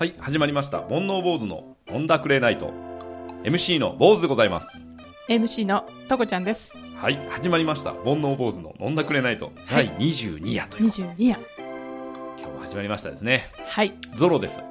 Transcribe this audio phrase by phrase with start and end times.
[0.00, 0.78] はい、始まりました。
[0.78, 2.72] 煩悩坊主の飲んだくれナイト。
[3.44, 4.66] MC の坊主でございます。
[5.28, 6.72] MC のとこちゃんです。
[6.96, 7.92] はい、始まりました。
[7.92, 9.52] 煩悩坊主の飲んだくれナイト。
[9.66, 10.86] はい第22夜という。
[10.86, 11.38] 22夜。
[12.38, 13.42] 今日も始まりましたですね。
[13.66, 13.92] はい。
[14.14, 14.62] ゾロです。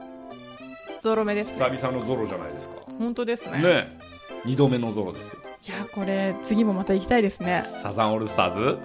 [1.00, 1.80] ゾロ目です、久ね。
[1.80, 2.78] 々のゾロじゃないですか。
[2.98, 3.52] 本当ですね。
[3.52, 3.98] ねえ。
[4.46, 5.42] 二度目のゾロですよ。
[5.44, 7.66] いや、これ、次もまた行きたいですね。
[7.84, 8.80] サザンオールスターズ？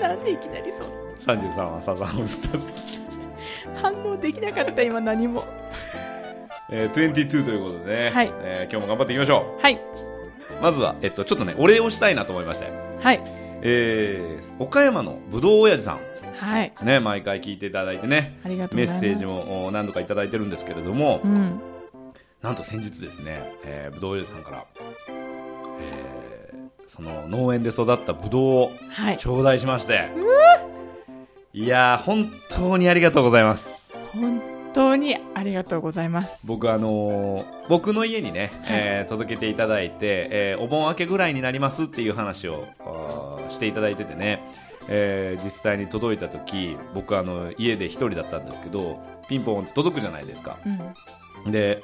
[0.00, 1.36] なんでいきなりそう。
[1.36, 2.83] 33はサザンオールスターズ。
[3.84, 5.44] 反応できなかった、今何も。
[6.70, 9.74] えー、22ということでね、はいえー今日も頑張っていきましょはい。
[9.74, 9.78] う。
[10.62, 12.72] まずは、えっと、ちょっとね、お礼をしたいなと思いまして。
[13.00, 13.20] はい。
[13.66, 16.00] えー、岡山のぶどう親父さん。
[16.38, 16.72] はい。
[16.82, 19.02] ね、毎回聞いていただいてね、ありがとうございます。
[19.02, 21.60] メッセージもお何度かいただいてるんですけれども、うん。
[22.42, 24.64] なんと先日ですね、えー、ぶどう親父さんから、
[25.80, 29.18] えー、その農園で育ったぶどうをはい。
[29.18, 30.20] 頂戴しまして、い
[31.54, 33.68] やー、本当にありがとうございます。
[34.12, 34.40] 本
[34.72, 36.44] 当にありがとうございます。
[36.44, 42.66] 僕あのー僕の家にね、えー届けていただいて、えーお盆明けぐらいになりますっていう話を
[43.48, 44.42] していただいててね、
[44.88, 50.58] えー実際に届いた時僕あの家で一人だったんですけどピンポンって届くじゃないですか
[51.44, 51.52] うん。
[51.52, 51.82] で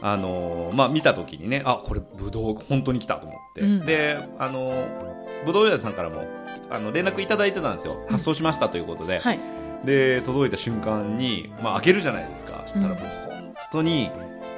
[0.00, 6.24] あのーまあ見た時にねあこれぶどう本当に来たと思って、うんであのーぶどう屋さんからも
[6.70, 9.38] あの連絡いただいてたんですよ発送しましたということで、はい。
[9.84, 12.98] で届いた瞬間に、まあ、開けるじゃないですかそしたらもう
[13.30, 14.10] 本当に、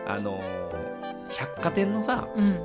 [0.06, 0.70] あのー
[1.38, 2.58] 百貨店のさうん。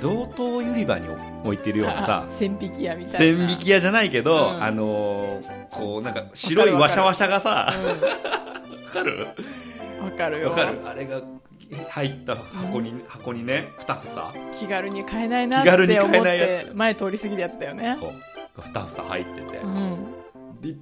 [0.00, 1.08] 贈答売り場に
[1.44, 3.38] 置いてるようなさあ 千匹屋みたいな。
[3.40, 7.72] 千匹屋じゃないけど、うんあのーこうなんか白いワシャワシャがさわ
[8.92, 9.26] かる
[10.00, 10.04] うん。
[10.06, 10.40] わかる？
[10.40, 10.48] よ。
[10.50, 10.78] わかる？
[10.86, 11.20] あれが
[11.90, 17.98] 入った箱に、箱にねふたふさ気軽に買えないなって思って、前通り過ぎるやつだよね。
[18.00, 18.12] そう
[18.62, 20.06] ふたふさ入ってて、うん。
[20.60, 20.78] 立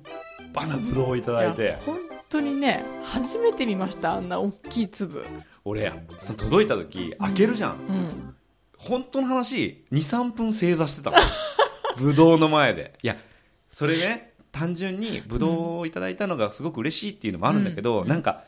[0.54, 1.76] 派なぶどうをいただいて。
[1.84, 5.24] 本当にね初めて見ましたあんな大きい粒。
[5.64, 8.34] 俺やその届いた時開けるじゃん、うん。
[8.76, 11.18] 本当の話23分正座してたの
[11.98, 12.98] ぶどうの前で。
[13.02, 13.16] いや
[13.68, 18.44] それね単純にぶどうをいただいたのがすごく嬉しいっていうのもあるんだけど、なんか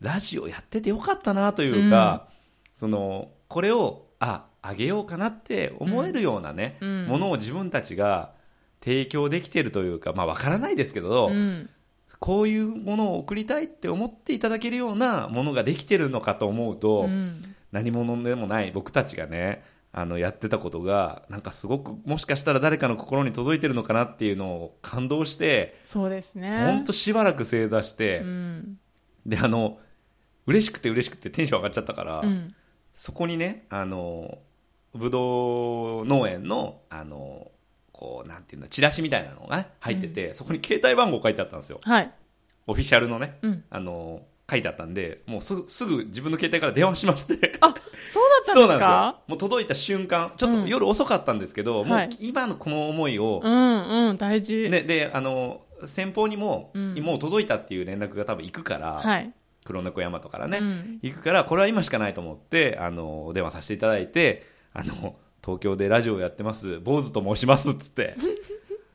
[0.00, 2.28] ラジオやっててよかったなというか、
[2.76, 7.06] そのこれをああげようかなって思えるようなね、うん。
[7.06, 8.32] ものを自分たちが
[8.82, 11.70] 提供できてるというかまあわからないですけど、うん。
[12.18, 17.54] こういうものを送りたいって思っていただけるようなものができてるのかと思うと、うん。
[17.72, 18.72] 何者でもない。
[18.72, 26.64] 僕たちがねあのやってたことがなんかすごくもしかしたら誰かの心に届いてるのかなっていうのを感動してそうですね。
[26.66, 28.78] 本当しばらく正座して、うん。
[29.26, 29.78] であの
[30.46, 32.54] 嬉しくて嬉しくてテンション上がっちゃったから、うん。
[32.92, 34.38] そこにねあの
[34.94, 37.50] ぶどう農園のあの
[38.00, 41.80] こうなんていうのチラシみたいなのが、ね、入ってて、そこに携帯番号書いてあったんですよ。
[41.84, 42.10] はい。
[42.66, 43.64] オフィシャルのねうん。
[43.68, 47.34] あの書いてあったんでもうすすぐ自分の携帯から電話しまして。
[47.60, 47.74] あ
[48.06, 49.20] そうだったんですか？
[49.28, 50.62] もう届いた瞬間ちょっうん。
[50.64, 52.06] と夜遅かったんですけど、もはい。
[52.06, 54.70] う今のこの思いを、うんうん大事。
[54.70, 56.94] ね、であの先方にも、うん。
[57.00, 59.30] もう届いたっていう連絡が多分行くから、はい。
[59.64, 60.98] 黒猫山とからね、うん。
[61.02, 66.78] 行くからこれは今しかないと思ってあのお電話させていただいてあの東京でラジオやってます。
[66.80, 68.14] 坊主と申しますっつって。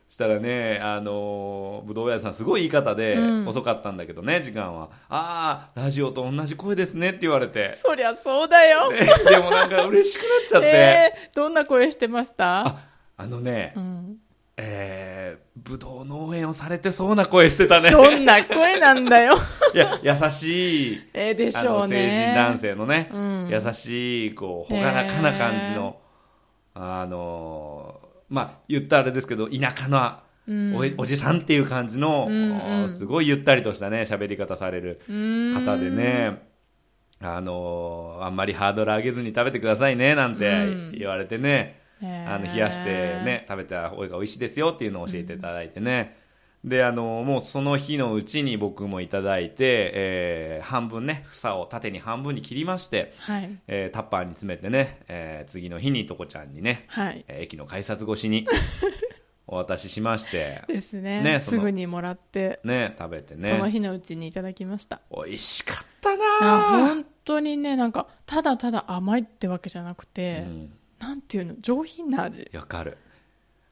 [0.08, 3.48] したらねあのぶどう屋さんすごい言い方で、うん。
[3.48, 4.90] 遅かったんだけどね時間は。
[5.10, 8.92] ああラジオと同じ声ですねって言われて、そりゃそうだよ。
[8.92, 12.66] ねでもなんか嬉しくなっちゃって、えーどんな声してました？
[12.68, 12.76] あ
[13.18, 14.18] あのね、うん。
[14.58, 17.92] えー、ぶどう農園をされてそうな声してたね。
[17.92, 19.36] どんな声なんだよ。
[19.74, 21.96] いや優しいえーでしょうね。
[22.10, 23.50] 成人男性のね、うん。
[23.52, 25.98] 優しいこう朗らかな感じの、
[26.76, 30.76] あのーまあ言ったらあれですけど田舎のうん。
[30.76, 36.44] お,、おじさんっていう感じの、うんうんすごいゆったりとしたね喋り方されるうん方でね、
[37.20, 40.92] あのーあんまりハードル上げずに食べてくださいねなんてうん。
[40.98, 42.36] 言われてね、へー。
[42.36, 42.86] あの冷やして
[43.24, 46.18] ね食べた方が美味しいですよっていうのを教えていただいてね、
[46.66, 53.50] であのもうその日のうちに僕もいただいて、えー半分ね房を縦に半分に切りまして、はい。
[53.68, 57.24] えータッパーに詰めてね、えー次の日にとこちゃんにね、はい。
[57.28, 58.48] えー駅の改札越しに
[59.48, 61.22] お渡ししましてですね。
[61.22, 63.50] ねすぐにもらってね食べてね。
[63.50, 65.02] その日のうちにいただきました。
[65.16, 66.18] 美味しかったあ。
[66.18, 70.74] な本当にねなんかただただ甘いってわけじゃなくて、うん。
[70.98, 72.50] なんていうの上品な味。
[72.56, 72.98] わかる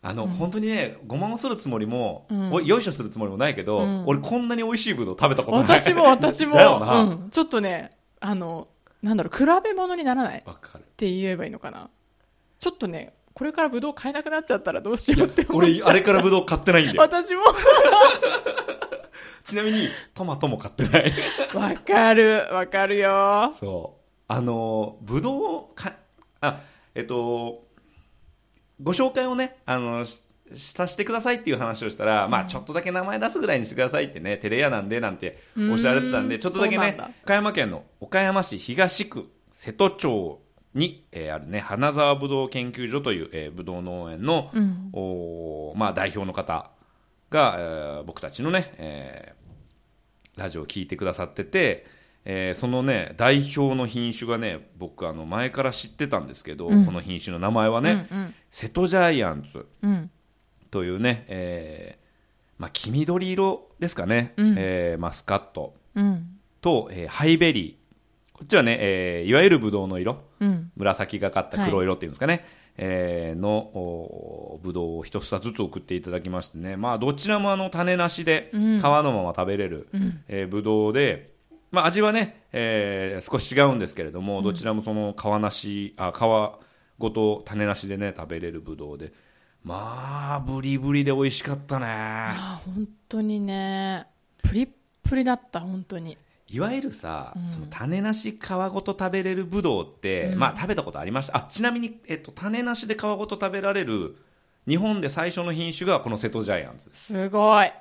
[0.06, 2.52] あの、本当にねごまをするつもりも、うん。
[2.52, 4.04] およいしょするつもりもないけど、うん。
[4.06, 5.80] 俺こんなに美味しいぶどう食べたことない。
[5.80, 6.58] 私も私も、
[7.32, 7.90] ちょっとね
[8.20, 8.68] あの
[9.02, 10.84] なんだろう比べ物にならないっわかる。
[10.98, 11.90] て言えばいいのかな。
[12.60, 15.78] ちょっとねこれからブドウ買えなくなっちゃったらどうしようって思っちゃう。
[15.78, 17.02] 俺あれからぶどう買ってないんだよ。
[17.02, 17.42] 私も。
[19.44, 21.14] ちなみにトマトも買ってない。
[21.54, 23.54] わかる、わかるよ。
[23.60, 24.04] そう。
[24.28, 25.94] あのぶどうか
[26.42, 26.60] あ
[26.96, 27.66] えっと
[28.84, 40.42] ご紹介をねあのしさせてくださいっていう話をしたら、まあちょっとだけ名前出すぐらいにしてくださいってねテレ屋なんでなんておっしゃられてたんでちょっとだけね岡山県の岡山市東区瀬戸町
[40.76, 44.90] に、えーあるね花沢ぶどう研究所という、えー、ぶどう農園の、うん。
[44.94, 46.72] おーまあ、代表の方
[47.30, 49.44] が、えー僕たちのね、えー
[50.36, 51.86] ラジオを聞いてくださってて、
[52.26, 59.92] えーそのね代表の品種がね僕あの前から知ってたんですけど、うんこの品種の名前はね、うん瀬戸ジャイアンツうん。
[59.92, 60.12] うん。
[60.72, 62.04] というね、えー
[62.62, 66.38] まあ、黄緑色ですかね、うんえーマスカットうん。
[66.62, 70.72] と、えーハイベリーこっちはね、えーいわゆるブドウの色うん。
[70.76, 72.46] 紫がかった黒色っていうんですかね、
[72.78, 80.24] えーのおぶどうを一房ずつ送っていただきましてね、まあ、どちらもあの種なしで皮うんのまま食べれる、うん。
[80.28, 81.33] えーぶどうで、
[81.74, 86.20] まあ、味はね、えー少し違うんですけれども、どちらもその皮なしあ皮
[87.00, 89.12] ごと種なしでね食べれるぶどうで。
[89.64, 91.86] まあブリブリで美味しかったね。
[91.90, 94.06] あー本当にね、
[94.44, 94.70] プリッ
[95.02, 96.16] プリだった、本当に。
[96.48, 97.48] いわゆるさ、うん。
[97.48, 100.40] その種なし皮ごと食べれるぶどうって、うん。
[100.40, 101.38] まあ食べたことありました。
[101.38, 104.16] あちなみに、えっと、種なしで皮ごと食べられる
[104.68, 106.92] 日本で最初の品種がこの瀬戸ジャイアンツ。
[106.92, 107.72] ですすごい。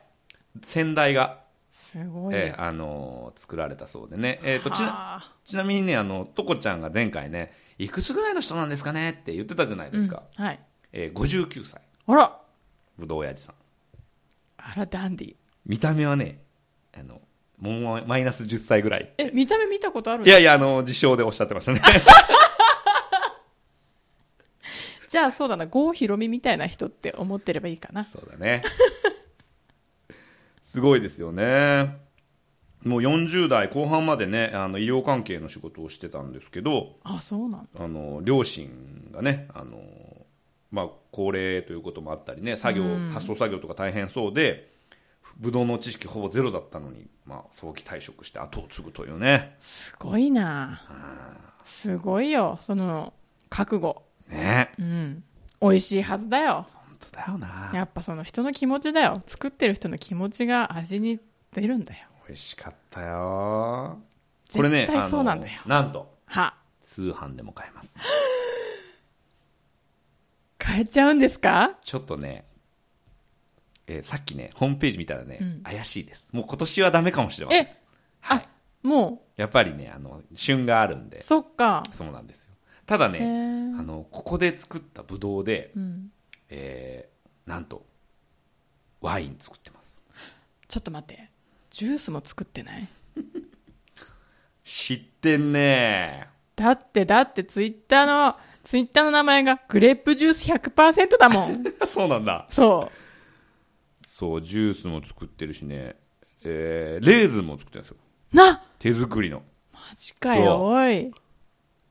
[0.65, 1.42] 先代が、
[1.83, 2.35] すごい。
[2.35, 2.39] よ。
[2.39, 10.61] えーあのー作られたそうでね、えっとちなはあちなみにねあのとこちゃんが前回ねいくつぐらいの人なんですかねって言ってたじゃないですか、うんはい。
[10.93, 12.39] えー59歳あら、
[12.99, 13.55] ぶどう親父さん。
[14.59, 15.35] あら、ダンディ。
[15.67, 16.43] 見た目はね
[16.95, 17.21] あの
[17.59, 19.13] もうマイナス10歳ぐらい。
[19.19, 21.81] え、見た目見たことあるいやいやあの自称でおっしゃってましたね。
[25.09, 28.03] じゃあそうだな、郷ひろみみたいな人って思ってればいいかな。
[28.03, 28.63] そうだね
[30.73, 31.99] すごいですよね
[32.83, 37.85] もう40代後半までねあの医療関係の仕事をしてたんですけどあ、そうなんだ。
[37.85, 39.77] あの両親がねあの、
[40.71, 44.73] まあ、高齢ということもあったりね作業、うん発送作業とか大変そうで
[45.37, 50.81] ブドウの知識ほぼゼロだったのに、まあ、早期退職して後を継ぐというねすごいな。
[51.65, 53.13] すごいよ、その、
[53.51, 54.03] 覚悟。
[54.29, 55.25] ねうん。
[55.61, 56.67] 美味しいはずだよ。
[57.11, 57.71] だよな。
[57.75, 59.23] やっぱその人の気持ちだよ。
[59.27, 61.19] 作ってる人の気持ちが味に
[61.53, 62.07] 出るんだよ。
[62.29, 63.99] 美味しかったよ。
[64.53, 65.61] これね絶対そうなんだよ。
[65.67, 66.55] なんとは。
[66.83, 67.97] 通販でも買えます。
[70.63, 71.77] 変えちゃうんですか？
[71.83, 72.45] ちょっとね、
[73.87, 75.61] えーさっきねホームページ見たらね、うん。
[75.63, 76.29] 怪しいです。
[76.33, 77.67] もう今年はダメかもしれません。
[77.67, 77.77] え、
[78.21, 78.49] はい、
[78.83, 81.83] もやっぱりねあの旬があるんでう、そっか。
[81.95, 82.55] そうなんですよ。
[82.87, 83.79] ただへねー。
[83.79, 86.13] あのここで作ったブドウで、うん。
[86.55, 87.85] えーなんと
[89.01, 90.01] ワイン作ってます
[90.69, 91.29] ちょっと待って。
[91.71, 92.87] ジュースも作ってない？
[94.65, 101.65] 知ってんねだって、だって、ツイッターの、ツイッターの名前がグレープジュース100%だもん。
[101.89, 102.91] そうなんだそ
[104.07, 105.97] そうジュースも作ってるしね、
[106.45, 107.97] えーレーズンも作ってるんですよ
[108.35, 108.37] う。
[108.37, 111.11] な手作りのマジかよ、おい。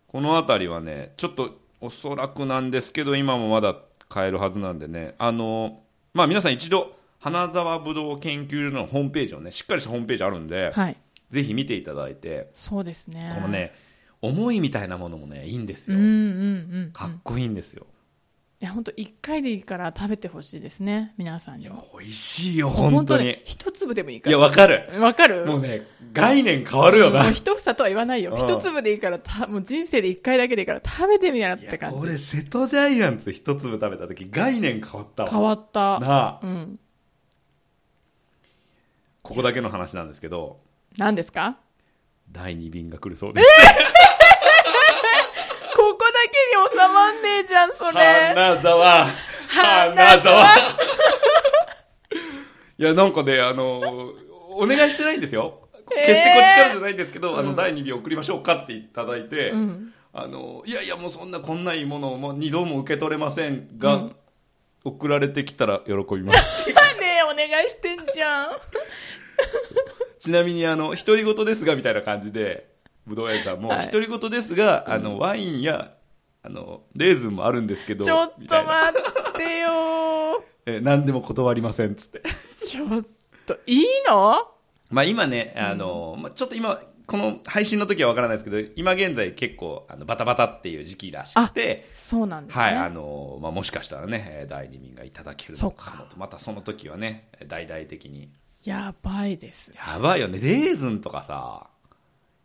[0.07, 3.75] この辺りはねちょっとおそらくなんですけど今もまだ
[4.11, 5.79] 買えるはずなんでねあの
[6.13, 10.97] まあ皆さん一度花沢ぶどう研究所のホームページをねしっかりしたホームページあるんで、はい。
[11.29, 13.31] ぜひ見ていただいてそうですね。
[13.33, 13.47] この。
[13.47, 13.73] ね
[14.21, 16.11] 思いみたいなものもねいいんですよ、うんうんう
[16.87, 16.91] ん。
[16.93, 17.87] かっこいいんですよ、
[18.61, 21.15] いや、本当一回でいいから食べてほしいですね。
[21.17, 21.83] 皆さんにも。
[21.99, 24.37] 美味しいよ本当にね一粒でもいいから。
[24.37, 25.45] いやわかるわかる？
[25.47, 28.33] もうね概念変わるよな、もう一房とは言わないよ。
[28.33, 32.03] うん一粒でいいからた、もう人生で一回だけでいいから食べてみなって感じ。
[32.03, 35.99] 俺瀬戸ジャイアンツ一粒食べた時概念変わったわ変わった。
[35.99, 36.79] なあうん。
[39.23, 40.59] ここだけの話なんですけど
[40.97, 41.57] 何ですか？
[42.31, 43.51] 第2便が来るそうですこ
[45.81, 47.91] こだけに収まんねえじゃん、それ。
[48.35, 49.05] 花沢。
[49.47, 50.57] 花沢。
[52.77, 53.79] いやなんかねあの
[54.49, 55.69] お願いしてないんですよ。
[55.89, 59.93] 決してこっちからじゃないんですけど、あの第2便送りましょうかっていただいて、うん。
[60.13, 64.15] あのいやいやもうそんなこんないいものをもう2度も受け取れませんが、うん。
[64.83, 66.69] 送られてきたら喜びます。
[66.73, 66.75] ね
[67.19, 68.51] え、お願いしてんじゃん。
[70.19, 72.70] ちなみにあの独り言ですがみたいな感じで
[73.11, 75.93] ぶどう屋さんもはい独り言ですが、あのワインや
[76.43, 80.43] あのレーズンもあるんですけどちょっとみたいな待ってよ。
[80.65, 82.21] え何でも断りませんっつって
[82.57, 83.03] ちょっ
[83.45, 84.47] と、いいの？
[84.89, 92.63] まあ今ね、あの、まあちょっと今、この配信の時はわからないですけど、今現在結構あのバタバタっていう時期らしくて、そうなんですね。
[92.63, 98.29] はい、あの、まあもしかしたらね、えー第二便がいただけるのかもと、またその時はね、大々的に
[98.63, 99.73] やばいです。
[99.75, 100.39] やばいよね。
[100.39, 101.67] レーズンとかさ、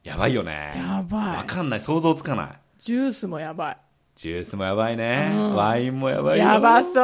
[0.07, 0.73] やばいよね。
[0.77, 1.81] やばいわかんない。
[1.81, 2.51] 想像つかない。
[2.79, 3.77] ジュースもやば
[4.15, 5.33] ジュースもやばいね。
[5.35, 6.39] うんワインもやばい。
[6.39, 6.47] いよ。
[6.47, 6.95] やばそう。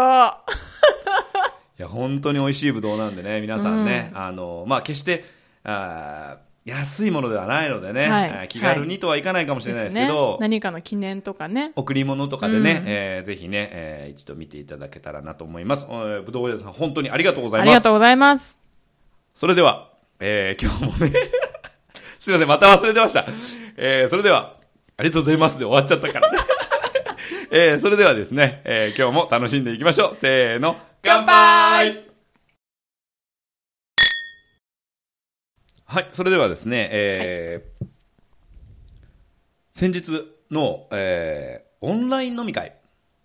[1.78, 5.24] いや、本当に美味しいぶどうなんでね、皆さんね、あの、まあ、決して、
[5.64, 10.36] あー安いものではないのでね、はい気軽にとはいかないかもしれないですけど、ね。
[10.42, 11.72] 何かの記念とかね。
[11.74, 15.86] 贈り物とかでね、うんえーぜひね、えー一度見ていただけたらなと思います。
[15.90, 17.68] えーぶどう屋さん、本当にありがとうございます。
[17.68, 18.60] ありがとうございます。
[19.34, 19.88] それでは、
[20.20, 21.12] えー今日もね、
[22.22, 23.26] すいません、また忘れてました。
[23.76, 24.56] えーそれでは、
[24.96, 26.30] ありがとうございますで終わっちゃったから。
[27.50, 30.16] えーそれではですね、えー今日も楽しんでいきましょう。
[30.16, 32.04] せーの、乾杯
[35.84, 37.86] はい、それではですね、えー
[39.72, 42.76] 先日の、えーオンライン飲み会、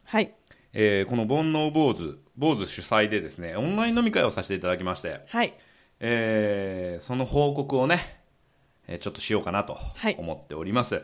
[0.05, 0.33] はい。
[0.73, 5.53] えーこの煩悩坊主、坊主主催でですね、オンライン飲み会をさせていただきまして、はい。
[5.99, 8.17] えーその報告をね、
[8.87, 11.01] えーちょっとしようかなとはい思っております。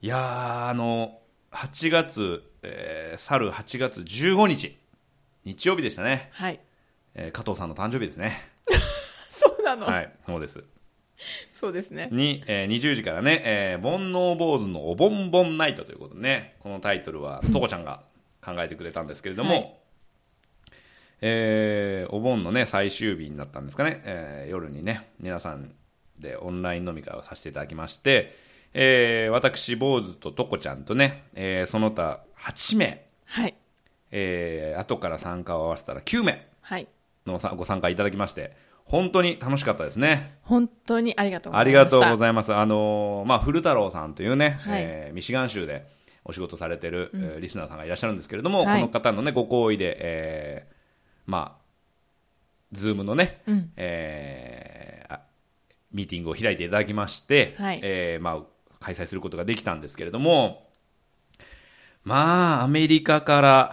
[0.00, 1.18] い、やー、あの、
[1.52, 4.76] 8月、えー去る8月15日、
[5.44, 6.30] 日曜日でしたね。
[6.32, 6.60] はい。
[7.14, 8.32] えー加藤さんの誕生日ですね。
[9.30, 10.64] そうなの、はい、そうです。
[11.54, 12.08] そうですね。
[12.10, 18.02] に、えー20時からね、えー煩悩坊主のおぼんぼんナイトということでね、このタイトルはとこちゃんが
[18.42, 19.74] 考えてくれたんですけれども、はい
[21.20, 25.74] えーお盆のね、最終日になったんですかね、えー夜にね、皆さん
[26.18, 28.36] でオンライン飲み会をさせていただきまして、
[28.72, 33.54] えー私、坊主ととこちゃんとね、えーその他8名、はい。
[34.10, 36.86] えー後から参加を合わせたら9名はい。
[37.26, 40.36] のさご参加いただきまして、本当に楽しかったですね。
[40.42, 41.96] 本当にありがとうござありいました。
[41.96, 42.52] がとうございます。
[42.54, 45.86] あのーまあ、古太郎さんというね、はいえーミシガン州で
[46.24, 50.74] お仕事されてる、えーリスナーさんがいらっしゃるんですけれども、はいこの方のね、ご好意で、えー
[51.26, 51.64] まあ、
[52.72, 55.20] Zoom のね、うんえーあ
[55.94, 58.42] ミーティングを開いていただきまして、はいえーまあ、
[58.80, 60.68] 開催することができたんですけれども、
[62.02, 63.72] まあ、アメリカから、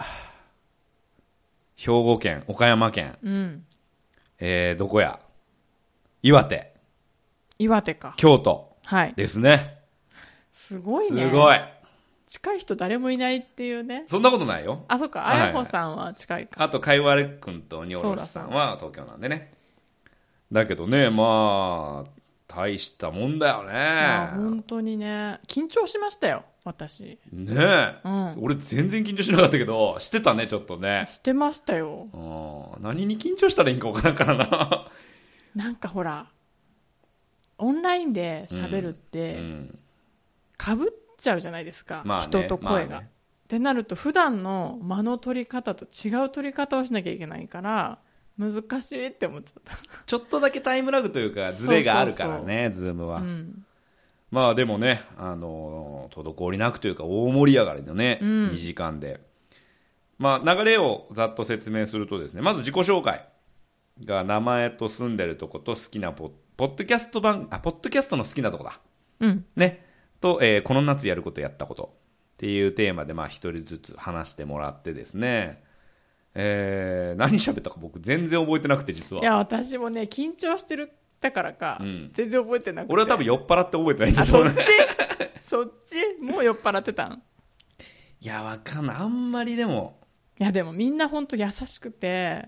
[1.76, 3.64] 兵庫県、岡山県、うん。
[4.38, 5.20] えーどこや？
[6.22, 6.72] 岩手、
[7.58, 8.14] 岩手か。
[8.16, 9.14] 京都はい。
[9.14, 9.80] ですね。
[10.50, 11.22] すごいね。
[11.22, 11.60] すごい。
[12.26, 14.04] 近い人誰もいないっていうね。
[14.08, 14.84] そんなことないよ。
[14.88, 15.20] あ、そっか。
[15.20, 16.62] はいあやほさんは近いか。
[16.62, 19.52] あと、かいわれくんとにおろしさんは東京なんでね。
[20.52, 22.10] だけどね、まあ、
[22.46, 24.28] 大したもんだよね。
[24.34, 25.40] 本当にね。
[25.48, 27.18] 緊張しましたよ、私。
[27.32, 28.36] ねえ、うん。
[28.42, 31.04] 俺全然緊張しなかったけど、してたね、ちょっとね。
[31.08, 32.08] してましたよ。
[32.12, 34.88] うん何に緊張したらいいんかわからんからな。
[35.56, 36.26] なんかほら、
[37.58, 39.78] オンラインで喋るっうて、ん。
[40.58, 42.02] かぶっちゃうじゃないですか。
[42.04, 42.90] まあね人と声が。
[42.90, 43.08] まあね
[43.44, 47.98] ってなると、普段の間の取り方と違う取り方をしなきゃいけないから、
[48.38, 49.76] 難しいって思っちゃった。
[50.06, 53.20] ちょっとだけタイムラグというか、ズレがあるからね、ズームは。
[53.20, 53.64] うん。
[54.30, 59.20] まあでもね、あの滞りなくというか大盛り上がりのね、うん2時間で。
[60.18, 63.28] まあ流れをざっと説明するとですね、まず自己紹介
[64.04, 68.80] が名前と住んでるとこと好きなポッポッドキャスト版、あ、ポッドキャストの好きなとこだ。
[69.20, 69.44] うん。
[69.56, 69.84] ね。
[70.20, 71.94] と、えーこの夏やることやったこと
[72.34, 75.62] っていうテーマでまあ一人ずつ話してもらってですね、
[76.34, 79.22] えー何喋ったか僕全然覚えてなくて実は。
[79.22, 82.92] いや、私もね、緊張してる、だからか、うん全然覚えてなくて。
[82.92, 84.66] 俺は多分酔っ払って覚えてないんだあ、と思うそっち？
[85.48, 86.22] そっち？
[86.22, 87.22] もう酔っ払ってたん？
[88.20, 88.96] いや、わかんない。
[88.96, 89.98] あんまりでも、
[90.38, 92.46] いや、でもみんな本当優しくて、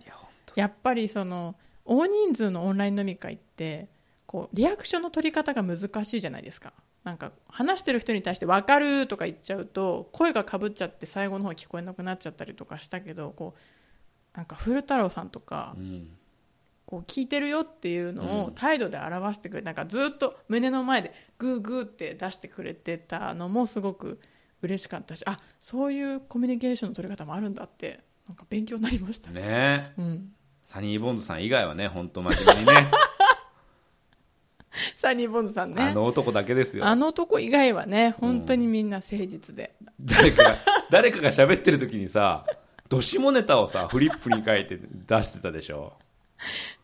[0.55, 3.89] やっぱりその、大人数のオンライン飲み会って、
[4.25, 6.73] こう、リアクションの取り方が難しいじゃないですか。
[7.03, 13.61] なんか、話してる人に対して分かるとか言っちゃうと、声がかぶっちゃって最後の方聞こえなくなっちゃったりとかしたけど、こう、
[14.35, 16.09] なんか古太郎さんとかう、ん。
[16.87, 24.21] こう聞いてるよっていうのをうん態度で表してくれなんかずっと胸の前でグーグーって出してくれてたのもすごく
[24.63, 29.41] 嬉しかったしあそういうコミュニケーションの取り方もあるんだってなんか勉強になりましたね。
[29.41, 32.73] ねうん、サニーボンズさん以外はね、本当真面目にね、
[34.97, 36.87] サニーボンズさんねあの男だけですよ。
[36.87, 40.57] あの男以外はね本当にみんな誠実で、誰かが、
[40.91, 42.47] 誰かが喋ってる時にさ、
[42.89, 45.95] どしもネタをさ、フリップに書いて出してたでしょ？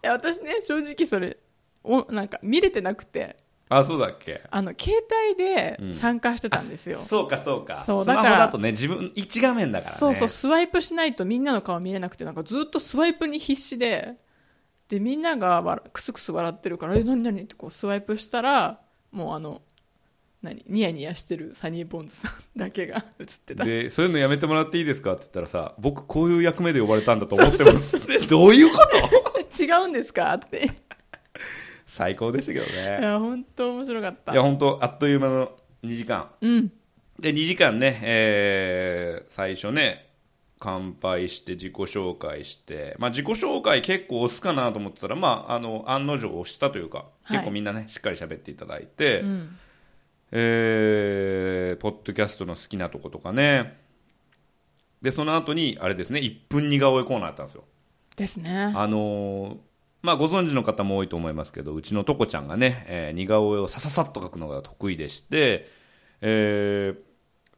[0.02, 1.36] いや私ね正直それ
[1.84, 3.36] おなんか見れてなくて
[3.68, 4.42] あ、そうだっけ？
[4.50, 7.78] あの携帯でうん参加してたんですよ、そうか、そうか。
[7.80, 9.98] そうスマホだからだとね、自分、一画面だからね。
[9.98, 14.16] そうそう、スワイプしないとみんなの顔見れなくて、なんかずっとスワイプに必死で、
[14.88, 17.42] で、みんながわクスクス笑ってるから、え、何何？
[17.42, 18.80] ってこうスワイプしたら、
[19.12, 19.62] もうあの、
[20.42, 23.64] 何ニヤニヤしてるサニーボンズさんだけが 映ってた。
[23.64, 27.98] で、そういうのやめてもらっていいですかって言ったらさ、僕こういう役目で呼ばれたんだと思ってます。
[28.28, 29.40] どういうこと？
[29.62, 30.70] 違うんですかって。
[31.86, 34.32] 最高でしたけどいねや本当面白かった。
[34.32, 35.52] いや本当あっという間の
[35.84, 36.30] 2時間。
[36.40, 36.72] うん。
[37.18, 40.06] で2時間ね、えー最初ね
[40.58, 47.32] 乾杯して自己紹介して、まあ、自己紹介結構押すかなと思ってたら、まあ、あの案の定押したというか、はい。
[47.32, 49.56] 結構みんなねしっかり喋っていただいて、うん
[50.32, 53.78] えーポッドキャストの好きなとことかね。
[55.02, 57.64] でその後にあれですね1分似顔絵コーナーあったんですよ。
[58.16, 58.72] ですね。
[58.74, 59.56] あのー
[60.02, 65.68] まあご存知の方も多いと思いますけどうちのとこちゃんがね、えー似顔絵をさささっと描くのが得意でして、
[66.20, 67.10] えー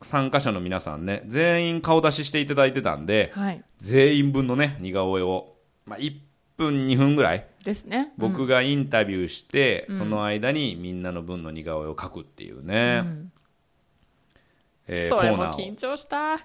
[0.04, 3.62] 参加者の皆さんね全員顔出ししていただいてたんではい。
[3.78, 5.54] 全員分のね似顔絵を、
[5.86, 6.16] まあ、1
[6.56, 8.12] 分2分ぐらいですね。
[8.18, 13.04] 僕がインタビューして、その間にみんなの分の似顔絵を描くっていうね、
[14.86, 16.40] えーそれも緊張した。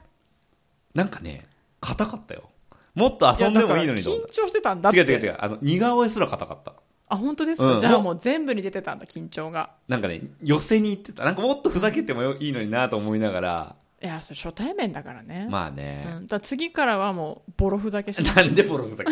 [0.94, 1.46] なんかね
[1.82, 2.50] 硬かったよ。
[2.96, 5.12] もっと遊んでもいいのに緊張してたんだたって。
[5.12, 5.36] 違う違う違う。
[5.40, 6.74] あの似顔絵すら硬かった。
[7.10, 7.80] あ本当ですか、うん。
[7.80, 11.26] じゃあもう全部に出てたんだ緊張がなんかね寄せに行ってた。
[11.26, 13.76] なんかもっとふざけてもよいいのになと思いながら。
[14.00, 19.10] いやそれ初対面だからね、まあね、うん、だ次からはもうボロふざけしなんでボロふざけ？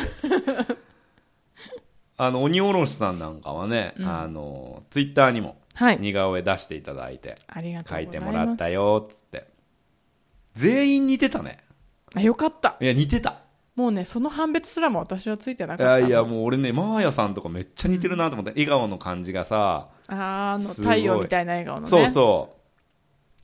[2.18, 4.08] あの鬼おろしさんなんかはね、うん。
[4.08, 5.98] あのツイッターにもはい。
[6.00, 8.32] 似顔絵出していただいてありがと書いうございます。
[8.32, 9.48] てもらったよっつって。
[10.56, 11.60] 全員似てたね。
[12.14, 12.78] あよかった。
[12.80, 13.42] いや似てた。
[13.76, 16.02] もうねその判別すらも私はついてないかやった。
[16.04, 20.96] のいやもう俺ねマーヤさんとかめっちゃ似てるなと思って、笑顔の感じがさあーあのすごい。
[20.96, 21.88] 太陽みたいな笑顔のね。
[21.88, 22.56] そうそう。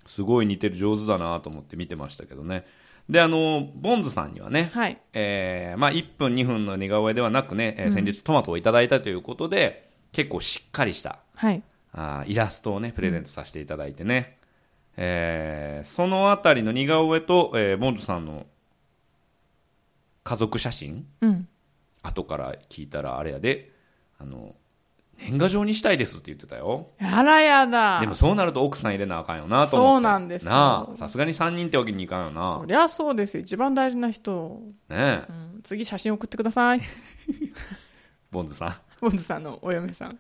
[0.09, 2.65] すごい似てる上手だなと思って見てましたけどね
[3.09, 4.97] であのボンズさんにはね、はい。
[5.13, 11.61] えーまあ、1分2分の似顔絵ではなくね、えー先日トマトをいただいたということで、結構しっかりしたはい。
[11.93, 14.37] あーイラストをねプレゼントさせていただいてね、
[14.97, 18.45] えーそのあたりの似顔絵と、えーボンズさんの
[20.23, 21.47] 家族写真うん。
[22.03, 23.71] 後から聞いたらあれやで
[24.19, 24.55] あの
[25.23, 26.89] 年賀状にしたいですって言ってたよ。
[26.99, 27.99] あらやだ。
[27.99, 29.95] でもそうなると奥さん入れなあかんよなと思って。
[29.95, 30.51] そうなんですよ。
[30.51, 32.57] なあさすがに3人ってわけにいかんよな。
[32.59, 33.41] そりゃそうですよ。
[33.41, 35.25] 一番大事な人、ねえ。
[35.29, 36.81] うん、次写真送ってください。
[38.31, 38.75] ボンズさん。
[38.99, 40.17] ボンズさんのお嫁さん。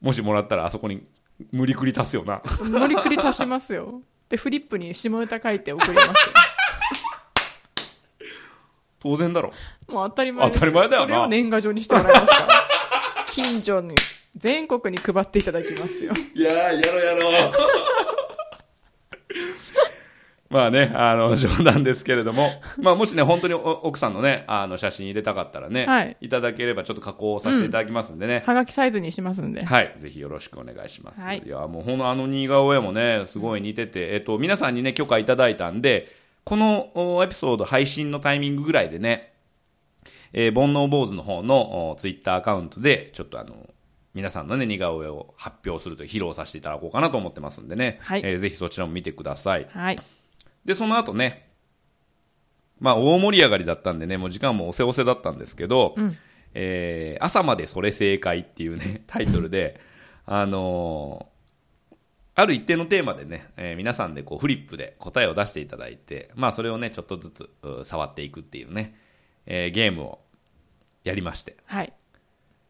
[0.00, 1.04] もしもらったらあそこに
[1.50, 2.42] 無理くり足すよな。
[2.62, 4.02] 無理くり足しますよ。
[4.28, 6.12] でフリップに下ネタ書いて送りますよ。
[9.00, 9.52] 当然だろ。
[9.88, 11.06] もう当たり前当たり前だよな。
[11.06, 12.63] それを年賀状にしてもらいますから
[13.34, 13.96] 近所に
[14.36, 16.12] 全国に配っていただきますよ。
[16.34, 17.52] いやーやろやろ
[20.50, 26.16] まあね、あの、冗談ですけれども、まあもしね、本当にお奥さんのね、あの、写真入れたかったらね、はい。
[26.20, 29.64] いただければちょっと加工させていただきますんでね、はがきサイズにしますんで。
[29.64, 31.20] はい、ぜひよろしくお願いします。
[31.20, 31.42] はい。
[31.44, 36.06] い、や、もうほんのあの似顔絵もね、すごい似てて、えっと、皆さんにね、許可いただいたんで、
[36.44, 39.33] このおエピソード配信のタイミングぐらいでね、
[40.36, 43.70] えー、煩悩坊主の方のおツイッターアカウントで、ちょっとあの、
[44.14, 48.22] 皆さんのね、似顔絵を発表するという披露させていただこうかなと思ってますんでね、はい。
[48.24, 49.66] えーぜひそちらも見てください。
[49.70, 50.00] はい。
[50.64, 51.48] で、その後ね、
[52.80, 56.16] まあ、大盛り上がりだったんでね、もう時間もおせおせだったんですけど、うん。
[56.54, 59.80] えー朝までそれ正解っていうね、 タイトルで、
[60.26, 61.34] あのー
[62.36, 68.96] ある一定のテーマでね、えー皆さんでこうフリップで答えを出していただいて、まあ、それをね、ちょっとずつう触っていくっていうね、
[69.46, 70.23] えーゲームを
[71.04, 71.92] やりまして、はい。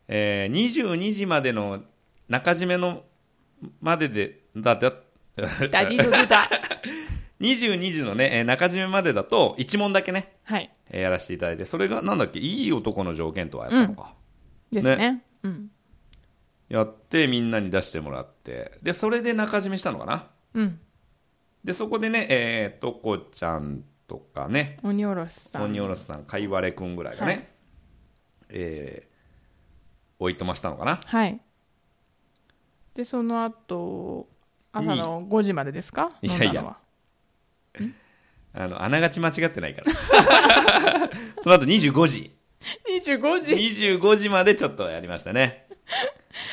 [0.08, 1.82] えー22時までの
[2.28, 3.02] 中締めの
[3.80, 4.92] までで、だ、だ、
[5.36, 6.48] ダディドゥダ
[7.40, 10.70] 22時のね、えー中締めまでだと1問だけね、はい。
[10.90, 14.14] えーやらせていただいて、それがなんだっけ、いい男の条件とはやったのか。
[14.70, 15.22] ですね。
[15.44, 15.70] うん。
[16.68, 20.26] やって、みんなに出してもらって、で、それで中締めしたのかな。
[20.54, 20.80] うん。
[21.62, 25.62] で、そこでね、えー、とこちゃんとかね、鬼おろしさん。
[25.64, 27.48] 鬼おろしさん、かいわれくんぐらいがね、はい
[28.54, 29.14] えー
[30.20, 31.00] おいとましたのかな？
[31.04, 31.40] はい
[32.94, 34.28] でその後
[34.72, 36.10] 朝の5時までですか？
[36.22, 36.76] いやいや
[38.56, 39.92] あの、あながち間違ってないから。
[41.42, 42.32] その後25時。
[42.88, 45.66] 25時25時までちょっとやりましたね。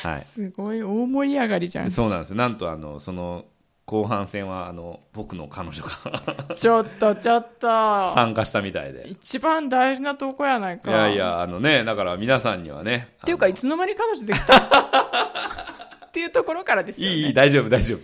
[0.02, 0.26] はい。
[0.34, 2.36] すごい大盛り上がりじゃんそうなんですよ。
[2.36, 3.44] なんと、あの、その、
[3.84, 7.66] 後半戦は、あの、僕の彼女が ちょっとちょっと
[8.14, 9.06] 参加したみたいで。
[9.08, 13.14] 一番大事なとこやないかいやいや、あのね、だから皆さんにはね。
[13.22, 14.54] っていうかいつの間に彼女できた？
[16.06, 17.98] っていうところからですよ、ね、いい、いい、大丈夫、大丈夫。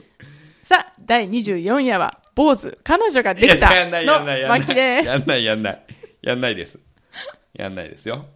[0.65, 4.61] さあ第24夜は坊主彼女ができたいややんない、やんない、やのんない。
[4.67, 5.83] 巻ですやんない、やんない。
[6.23, 6.79] やんないです。
[7.55, 8.27] やんないですよ。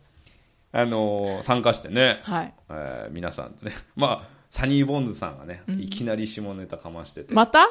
[0.72, 7.66] あのー参加してね、はいえー皆さんとね、まあ、サニーボンズさんがね、いきなり下ネタかましてて、また？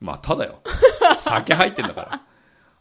[0.00, 0.62] まただよ。
[1.16, 2.22] 酒入ってんだから。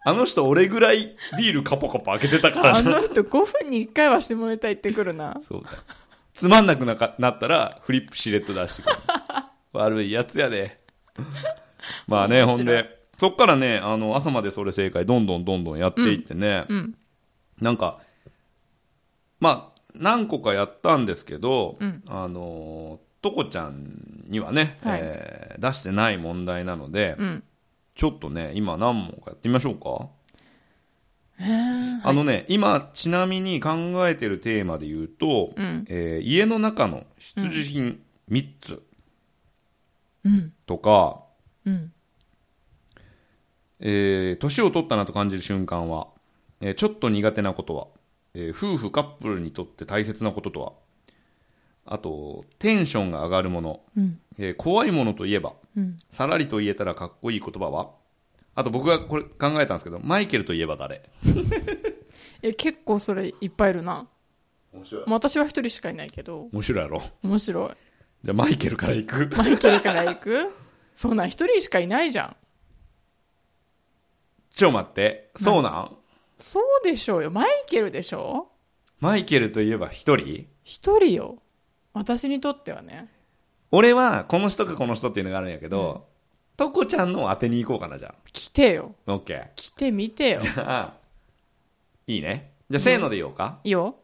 [0.06, 2.80] あの人、俺ぐらいビールカポカポ開けてたからな。
[2.80, 5.40] あの人5分に1回は下ネタ言ってくるな。
[5.44, 5.78] そうだよ。
[6.34, 8.96] つまんなくなかなったらフリップしれっと出してくる。
[9.74, 10.82] 悪いやつやで。
[12.08, 16.98] まあねほんでそっからねあの朝までそれ正解どんどんどんどんやっていってね、うん
[17.62, 18.00] なんか
[19.40, 22.04] まあ何個かやったんですけど、うん。
[22.08, 25.00] あのとこちゃんにはね、はい。
[25.02, 27.44] えー出してない問題なので、うん。
[27.96, 30.10] ちょっとね今何問かやってみましょうか。
[31.40, 33.72] へーあのね、今、ちなみに考
[34.08, 35.86] えてるテーマで言うと、うん。
[35.88, 38.84] えー家の中の必需品3つ
[40.26, 40.54] うん。
[40.66, 41.24] とか、
[41.66, 41.92] うん。
[43.80, 46.08] えー年を取ったなと感じる瞬間は、
[46.62, 47.88] えーちょっと苦手なことは、
[48.34, 50.74] えー夫婦カップルにとって大切なこととは、
[51.86, 54.20] あと、テンションが上がるもの、うん。
[54.38, 55.98] えー怖いものといえば、うん。
[56.12, 57.92] さらりと言えたらかっこいい言葉は、
[58.56, 61.02] あと僕がこれ考えたんですけど、マイケルといえば誰？
[62.42, 64.08] え結構それいっぱいいるな。
[64.74, 65.04] 面白い。
[65.08, 66.48] まあ私は一人しかいないけど。
[66.52, 67.02] 面白いやろ？
[67.24, 67.70] 面白い。
[68.24, 69.30] じゃあマイケルからいく。
[69.38, 70.50] マイケルから行く？
[70.96, 72.36] そんなん一人しかいないじゃん。
[74.54, 75.98] ちょ待って、そうなん？
[76.38, 77.32] そうでしょうよ。
[77.32, 78.50] マイケルでしょ
[79.00, 80.48] マイケルといえば一人？
[80.64, 81.38] 一人よ
[81.94, 83.08] 私にとってはね
[83.72, 86.06] 俺はこの人かこの人っていうのがあるんやけど、
[86.56, 89.14] トコちゃんのを当てに行こうかな、じゃ来てよあ。
[89.14, 89.48] オッケー。
[89.56, 90.94] 来てみてよじゃあ、
[92.06, 92.52] いいね。
[92.70, 93.60] じゃあ、せーので言おうか。
[93.64, 93.96] いいよ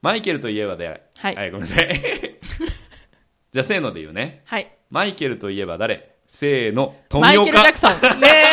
[0.00, 1.88] マイケルといえばで、はいごめんなさい。
[3.52, 4.42] じゃあ、せーので言うね。
[4.44, 6.16] はいマイケルといえば誰？
[6.26, 7.72] せーの、富マイケル・ジャ岡。
[7.72, 8.44] クソン ね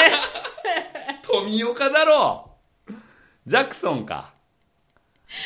[1.23, 2.51] 富岡だろ
[3.47, 4.33] ジャクソンか。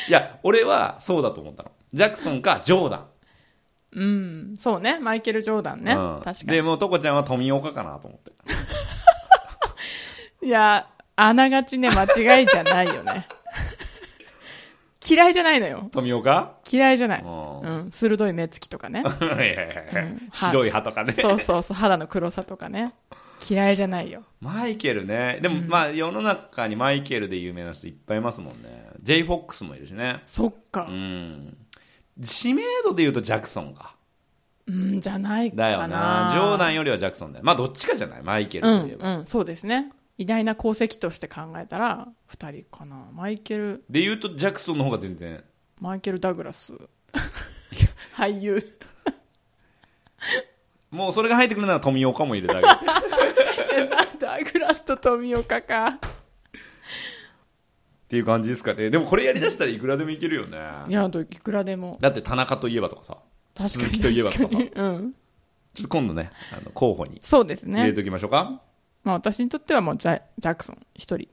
[0.08, 1.72] いや、俺はそうだと思ったの。
[1.94, 3.06] ジャクソンか、ジョーダン。
[3.94, 4.54] うん。
[4.56, 4.98] そうね。
[5.00, 6.20] マイケル・ジョーダンね、うん。
[6.22, 6.52] 確かに。
[6.52, 8.32] でもうトコちゃんは富岡かなと思って。
[10.46, 13.26] いやあながちね間違いじゃないよね。
[15.06, 15.88] 嫌いじゃないのよ。
[15.92, 16.54] 富岡？
[16.70, 17.60] 嫌いじゃない、うん。
[17.60, 19.02] うん、鋭い目つきとかね。
[19.02, 19.56] は いはいはいはい
[19.96, 20.28] うん。
[20.32, 21.12] 白い歯とかね。
[21.12, 22.94] そうそうそう肌の黒さとかね。
[23.48, 24.22] 嫌いじゃないよ。
[24.40, 25.38] マイケルね。
[25.42, 28.86] でも、まあ、世の中にマイケルで有名な人いっぱいいますもんね。
[29.02, 30.22] J フォックスもいるしね。
[30.24, 30.86] そっか。
[30.88, 31.56] うん。
[32.22, 33.96] 知名度で言うとジャクソンか。
[34.66, 36.28] うんじゃないかなだよな。
[36.32, 37.44] ジョーダンよりはジャクソンだよ。
[37.44, 39.16] まあ、どっちかじゃないマイケルうんといえば。
[39.18, 45.42] うんそうですね偉大な功績として考えたら2人かなマイケルで言うとジャクソンの方が全然。
[45.80, 46.74] マイケル・ダグラス
[48.16, 48.62] 俳優
[50.90, 52.62] もうそれが入ってくるなら富岡もいるだけ。
[54.18, 55.98] ダグラスと富岡か
[58.04, 58.90] っていう感じですかね。
[58.90, 60.58] でもこれやりだしたらいくらでもいけるよね。
[60.88, 63.18] いやあといくらでもだって田中といえばとかさ。
[63.54, 64.48] 確かに鈴木といえばとかさ。
[64.50, 65.14] 確かにうん
[65.74, 68.60] ちょっと今度ね、あの候補にそうですね入れておきましょうか。
[69.02, 71.28] まあ私にとってはもうジャジャクソン一人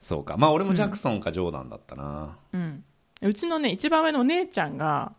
[0.00, 0.36] そうか。
[0.36, 2.36] まあ俺もジャクソンかジョーダンだったな。
[2.52, 2.84] うん
[3.22, 5.12] うちのね一番上のお姉ちゃんが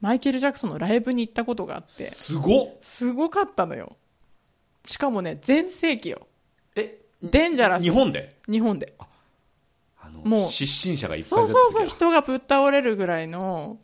[0.00, 3.96] マイケル・ジャクソンのライブに行ったことがあってすごっすごかったのよ
[4.84, 6.26] しかもね全盛期よ
[6.76, 8.36] えデンジャラス日本で？
[8.48, 9.09] 日本であの
[10.24, 13.78] もう失神者がいっぱいそうそうそう人がぶっ倒れるぐらいの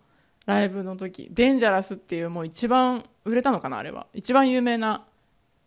[0.46, 1.28] ライブの時。
[1.30, 4.06] デンジャラスっていうもう一番売れたのかなあれは。
[4.14, 5.04] 一番有名な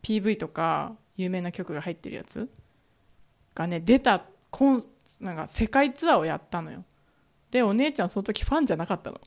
[0.03, 2.49] PV とか有名な曲が入ってるやつ。
[3.55, 4.84] がね出たコン
[5.19, 6.86] なんか世界ツアーをやったのよ。
[7.51, 9.19] でお姉ちゃんその時ファンじゃなかったの。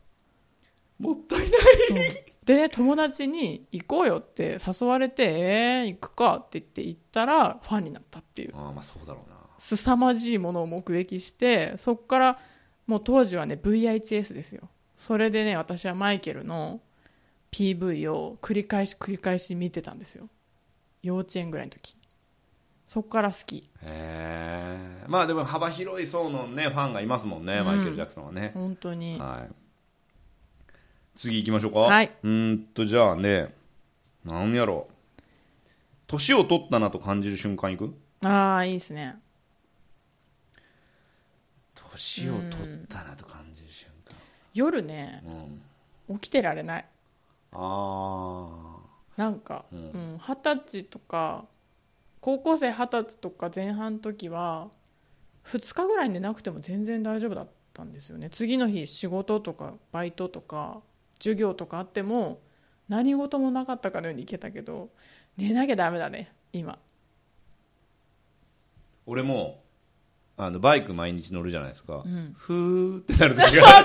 [0.99, 1.51] もったいない。
[1.89, 1.99] そう。
[2.45, 8.57] でね友達に行こうよって誘われてえー、行くかって言って行ったらファンになったっていう。
[8.57, 12.39] ああまあそうだろうな凄まじいものを目撃してそこから
[12.89, 14.69] もう当時はね VHS ですよ。
[14.97, 16.81] それでね私はマイケルの
[17.53, 20.29] PV を繰り返し繰り返し見てたんですよ。
[21.03, 21.97] 幼稚園ぐらいの時。
[22.89, 23.59] そこから好き。
[23.59, 27.65] へえまあでも幅広い層のねファンがいますもんね、うん。
[27.65, 29.17] マイケル・ジャクソンはね、本当に。
[29.17, 29.55] はい。
[31.15, 31.79] 次行きましょうか。
[31.81, 32.11] はい。
[32.21, 33.55] うーんとじゃあね
[34.25, 34.89] なんやろ。
[34.91, 34.93] う
[36.09, 37.95] 年を取ったなと感じる瞬間いく？
[38.25, 39.17] ああいいですね
[41.93, 43.89] 年を取ったなと感じる瞬
[44.55, 45.33] 夜ね間
[46.11, 46.19] うん。
[46.21, 46.85] 起きてられない。
[47.53, 48.77] あ
[49.17, 51.45] なんかううんん二十、歳とか
[52.21, 54.71] 高校生二十歳とか前半の時は
[55.47, 58.31] 2日ぐらい寝なくても全然大丈夫だったんですよね。
[58.31, 60.81] 次の日仕事とかバイトとか
[61.19, 62.41] 授業とかあっても
[62.89, 64.91] 何事もなかったかのように行けたけど
[65.37, 66.79] 寝なきゃダメだね今。
[69.07, 69.62] 俺も
[70.37, 72.35] あのバイク毎日乗るじゃないですか、ん。
[72.37, 73.65] ふーってなる時が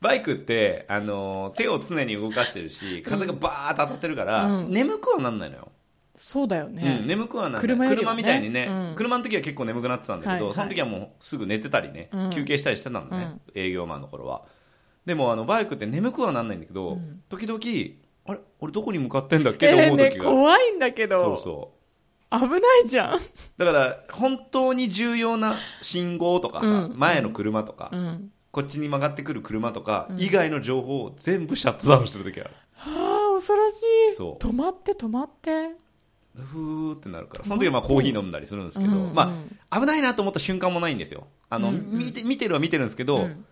[0.00, 4.72] バイクって、あの手を常に動かしてるし体がバーッと当たってるから、うん。
[4.72, 5.68] 眠くはなんないのよ、
[6.16, 7.62] そうだよね、うん、眠くはなんない。
[7.62, 8.16] 車ね。
[8.16, 8.94] みたいにね、うん。
[8.96, 10.54] 車の時は結構眠くなってたんだけど、はいはい。
[10.54, 12.30] その時はもうすぐ寝てたりね、うん。
[12.30, 13.60] 休憩したりしてたのね、うん。
[13.60, 14.42] 営業マンの頃は。
[15.06, 17.22] でもあのバイクって眠くはなんないんだけど、うん。
[17.28, 17.60] 時々
[18.26, 18.40] あれ？
[18.60, 19.66] 俺どこに向かってんだっけ？
[19.68, 21.20] ってえーね思う時が、怖いんだけど。
[21.22, 21.71] そうそ
[22.32, 23.20] 危ないじゃん、う
[23.58, 26.94] だから本当に重要な信号とかさ、うん。
[26.96, 30.20] 前の車とか、うん、こっちに曲がってくる車とかうん。
[30.20, 34.16] 以外の情報を全部シャットダウンしてる時ある、ああ恐ろしい。
[34.16, 34.34] そう。
[34.42, 35.70] 止まって止まって。
[36.34, 37.44] ふーってなるから。
[37.44, 39.14] その時はまあコーヒー飲んだりするんですけど、うんうん。
[39.14, 39.34] ま
[39.70, 41.26] あ危ないなと思った瞬間もないんですよ。
[41.50, 41.98] あの、うんうん。
[41.98, 43.44] 見て見てるは見てるんですけど、うん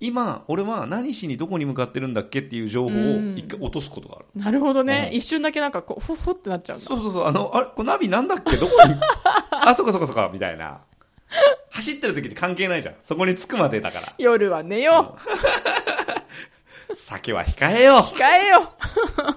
[0.00, 3.36] 今俺は何しにどこに向かってるんだっけっていう情報をうん。
[3.36, 5.16] 一回落とすことがある、なるほどね、うん。
[5.18, 7.24] 一瞬だけなんかこうふっふってなっちゃうそうそうそう。
[7.26, 8.56] あのあれこれナビなんだっけ？
[8.56, 8.94] どこに？
[9.52, 10.80] あそこそこそこみたいな。
[11.70, 12.94] 走ってる時って関係ないじゃん。
[13.02, 14.14] そこに着くまでだから。
[14.18, 15.16] 夜は寝よ
[16.96, 17.98] 酒は控えよう。
[17.98, 18.72] う控えよ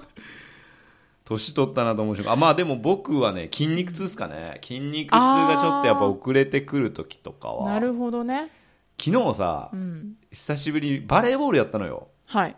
[1.24, 2.32] 年取ったなと思う瞬間。
[2.32, 4.58] あまあでも僕はね筋肉痛っすかね。
[4.62, 7.66] 筋肉痛がちょっとやっぱ遅れてくる時とかは。
[7.66, 8.50] うなるほどね。
[9.02, 12.08] 昨日さ、うん久しぶりにバレーボールやったのよ。
[12.26, 12.56] はい。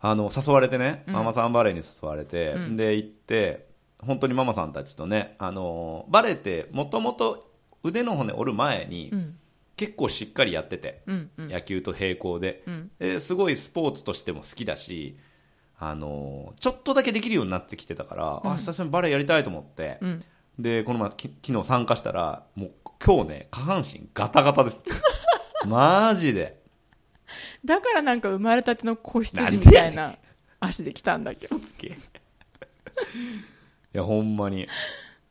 [0.00, 1.14] あの誘われてね、うん。
[1.14, 2.76] ママさんバレーに誘われて、うん。
[2.76, 3.66] で行って
[4.02, 7.50] 本当にママさんたちとねあのバレーってもともと
[7.82, 9.38] 腕の骨折る前にうん。
[9.76, 11.48] 結構しっかりやってて、うんうん。
[11.48, 12.64] 野球と並行で。
[12.66, 12.90] うん。
[12.98, 15.16] ですごいスポーツとしても好きだし
[15.78, 18.52] あのちょっとだけできるようになってきてたから、うん。
[18.52, 20.24] あ久しぶりにバレーやりたいと思って、うん。
[20.58, 22.70] でこの前き昨日参加したらもう
[23.04, 24.82] 今日ね下半身ガタガタです
[25.66, 26.60] マジで。
[27.64, 30.16] だからなんか生まれたての子羊みたいな
[30.60, 31.58] 足で来たんだけど。
[31.58, 31.88] つけ。
[31.88, 31.92] い
[33.92, 34.68] やほんまに。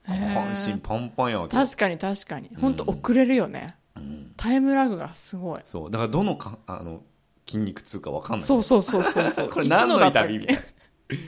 [0.08, 1.56] 下半身パンパンやわけ。
[1.56, 2.50] 確かに確かに。
[2.60, 3.76] 本当遅れるよね、
[4.38, 5.62] タイムラグがすごい。
[5.66, 5.92] そう。
[5.92, 7.02] だからどのかあの
[7.48, 8.48] 筋肉痛かわかんない。
[8.48, 9.50] そうそうそうそうそう。
[9.54, 10.38] これ何の痛み？
[10.40, 10.62] みたいな。
[10.62, 10.70] そう
[11.10, 11.24] で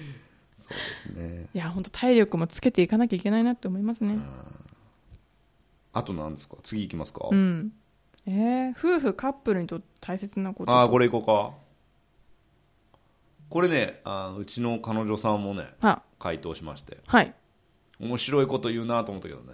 [0.95, 1.45] すね。
[1.53, 4.19] いや本当体力もつけていかなきゃいけないなって思いますね。
[5.93, 6.57] あと何ですか？
[6.61, 7.71] 次行きますか、うん
[8.27, 11.57] えー、夫婦カップルにとって大切なことああこれ行こうか。
[13.49, 16.97] これねあうちの彼女さんもねあ回答しまして。
[17.07, 17.33] はい。
[17.99, 19.53] 面白いこと言うなと思ったけどね。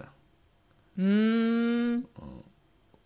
[0.98, 2.06] うーん。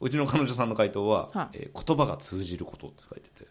[0.00, 3.46] うちの彼女さんの回答は、はえー言葉が通じることって書いてて、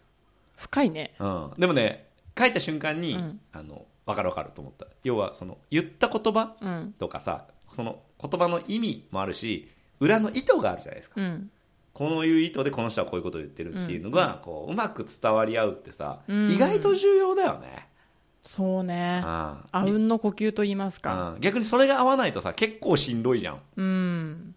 [0.56, 1.14] 深いね。
[1.20, 3.40] うん、でもね書いた瞬間に、うん。
[3.54, 4.88] あの分かる分かると思った。
[5.04, 6.94] 要はその言った言葉うん。
[6.98, 11.22] とかさその言葉の意味もあるし裏の意図があるじゃないですか。
[11.22, 11.52] うん
[11.98, 16.52] こういう意図でこの人はこういうことを言ってるっていうのが、こううまく伝わり合うってさ、うん。
[16.52, 17.88] 意外と重要だよね、
[18.44, 19.22] そうね。
[19.26, 21.32] ああうんの呼吸と言いますか。
[21.32, 21.42] うん。
[21.42, 24.56] 逆にそれが合わないとさ結構しんどいじゃん、うん。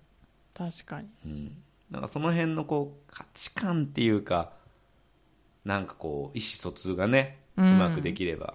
[0.52, 1.08] 確かに。
[1.24, 1.56] うん、
[1.90, 4.52] なんかその辺のこう価値観っていうか
[5.64, 8.52] なんかこう意思疎通がねううんまくできれば、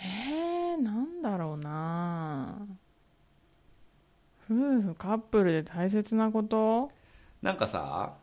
[0.00, 2.56] えー、なんだろうな。
[4.50, 6.90] 夫婦カップルで大切なこと？
[7.46, 8.14] なんかさ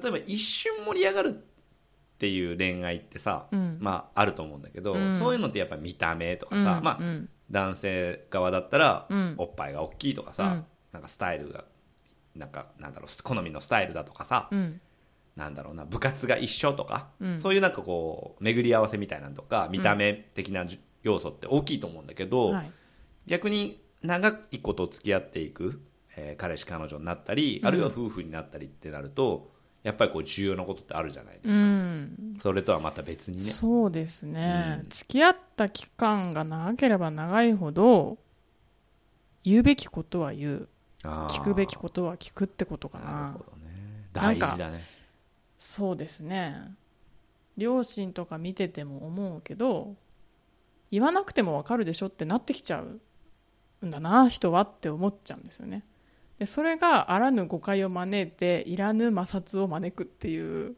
[0.00, 3.78] 例えば一瞬盛り上がるっていう恋愛ってさ、うん。
[3.80, 5.14] まああると思うんだけど、うん。
[5.14, 7.06] そういうのってやっぱ見た目とかさ、まあうん。
[7.06, 9.34] うん男性側だったら、うん。
[9.36, 10.64] おっぱいが大きいとかさ、うん。
[10.92, 11.64] なんかスタイルが
[12.36, 14.80] なんかなんだろう好みのスタイルだとかさ、うん。
[15.34, 17.40] なんだろうな部活が一緒とか、うん。
[17.40, 22.70] そういうなんかこう巡り合わせみたいなのとか見た目的なじ要素って大きいと思うんだけど、はい。
[23.26, 25.82] 逆に長いこと付き合っていく、
[26.20, 27.66] えー彼氏彼女になったり、うん。
[27.66, 29.50] あるいは夫婦になったりってなると
[29.82, 32.36] やっぱりこう重要なことってあるじゃないですうか、ん。
[32.40, 33.42] それとはまた別にね。
[33.44, 34.88] そうですね、うん。
[34.88, 38.18] 付き合った期間が長ければ長いほど
[39.44, 40.68] 言うべきことは言う。
[41.02, 43.04] 聞くべきことは聞くってことかな。
[43.04, 43.70] なるほどね。
[44.12, 44.80] 大事だね。
[45.56, 46.74] そうですね。
[47.56, 49.94] 両親とか見てても思うけど
[50.90, 52.82] 言わなくても分かるでしょってなってきちゃ
[53.82, 55.84] うんだな人はって思っちゃうんですよね
[56.40, 60.74] でそれがあらぬ誤解を招いていらぬ摩擦を招くっていう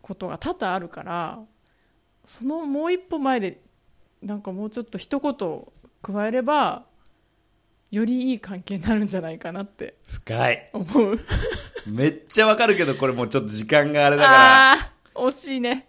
[0.00, 1.40] ことが多々あるから
[2.24, 3.60] そのもう一歩前で
[4.22, 5.64] なんかもうちょっと一言
[6.02, 6.84] 加えれば
[7.90, 10.70] よりいい関係になるんじゃないかなって深い。
[10.72, 11.20] 思う。
[11.86, 15.88] めっちゃわかるけどこれもうちょっと時間があれだかあー惜しいね。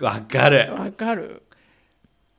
[0.00, 0.72] わかる。
[0.78, 1.42] わかる。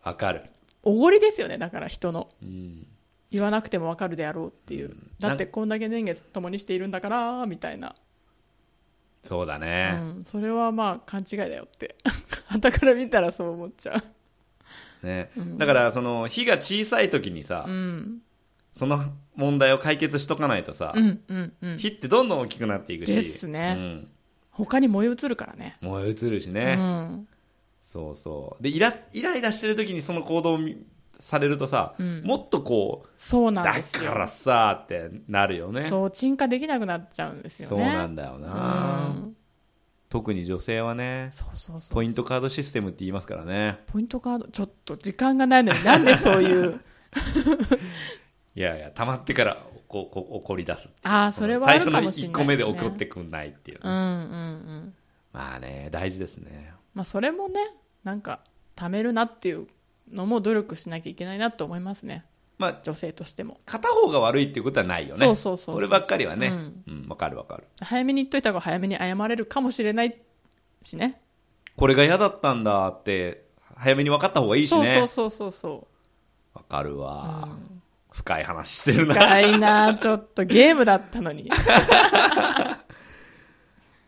[0.03, 0.43] わかる。
[0.83, 2.29] おごりですよねだから人の。
[2.41, 2.87] うん
[3.31, 5.11] 言わなくてもわかるであろうっていう、ん。
[5.19, 7.95] だってこんだけ年月共にしているんだからみたいな、
[9.23, 11.95] そうだうね、ん、それはまあ勘違いだよって。
[12.47, 14.03] 傍から見たらそう思っちゃ
[15.03, 15.29] ね。
[15.35, 15.57] うん。
[15.57, 18.21] だからその火が小さい時にさ、ううん。
[18.73, 19.03] その
[19.35, 21.77] 問題を解決しとかないとさ、うんうんうん。
[21.77, 23.13] 火ってどんどん大きくなっていくし。
[23.13, 23.75] ですね。
[23.77, 24.07] うん。
[24.51, 25.77] 他に燃え移るからね。
[25.81, 27.27] 燃え移るしうね、ん。
[27.83, 28.63] そうそう。
[28.63, 30.77] でイライライラしてる時にその行動を見
[31.19, 32.23] されるとさ、うん。
[32.23, 34.11] もっとこそううだなんですよ。
[34.11, 35.83] からさってなるよね。
[35.83, 37.75] そう沈下できなくなっちゃうんですよね。
[37.75, 39.35] そうなんだよな、うん。
[40.09, 43.79] 特に女性はねそうそうそうポイントカードシステムって言いますからね。
[43.87, 46.79] ポイントカードちょっと時間がないのになんでそういう。
[48.55, 54.93] いやいや溜まってからここ怒り出すああそれはあるかもしれない最初の1個目でね怒ってくんないっていうね、うんうんうん。
[55.33, 56.73] まあね大事ですね。
[56.93, 57.59] まあそれもね
[58.03, 58.41] なんか
[58.75, 59.67] 貯めるなっていう
[60.11, 62.25] のも努力しなきゃいけないなと思いますね。
[62.57, 63.59] まあ女性としても。
[63.65, 65.19] 片方が悪いっていうことはないよね。
[65.19, 66.47] そうそうそうこればっかりはね。
[66.47, 66.83] うん。
[66.87, 67.63] うんわ、かるわかる。
[67.81, 70.17] 早めに言っといた方が早めに謝れるかもしれない
[70.81, 71.21] しね。
[71.75, 73.45] これが嫌だったんだって
[73.75, 74.97] 早めに分かった方がいいしね。
[74.97, 75.87] そうそうそうそ
[76.53, 76.57] う。
[76.57, 77.81] わかるわ、うん。
[78.11, 79.13] 深い話してるな。
[79.13, 81.49] 深いなちょっとゲームだったのに。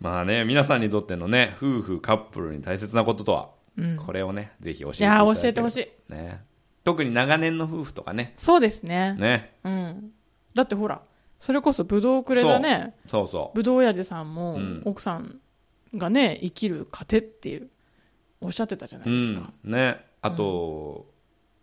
[0.01, 3.97] まあね皆さんにとってのね夫婦カップルに大切なこととは、うん。
[3.97, 6.41] これをねぜひ教えてい教えてほしい、いね、
[6.84, 8.34] 特に長年の夫婦とかね。
[8.38, 9.15] そうですね。
[9.19, 9.55] ね。
[9.63, 10.12] うん。
[10.53, 11.01] だってほら
[11.39, 13.55] それこそブドウくれたねそうそう。
[13.55, 14.81] ブドウ親父さんもうん。
[14.86, 15.39] 奥さん
[15.95, 17.69] がね生きる糧っていう
[18.41, 19.71] おっしゃってたじゃなういですか、ん。
[19.71, 20.05] ね。
[20.21, 21.07] あと、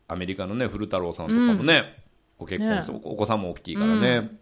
[0.09, 2.03] アメリカのね古太郎さんとかもね、
[2.39, 3.01] ご結婚して、ね。
[3.05, 4.39] お子さんも大きいからね、う